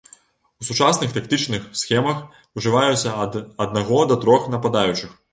У 0.61 0.67
сучасных 0.67 1.11
тактычных 1.17 1.67
схемах 1.81 2.23
ужываюцца 2.59 3.13
ад 3.25 3.37
аднаго 3.65 3.99
да 4.13 4.17
трох 4.23 4.49
нападаючых. 4.55 5.13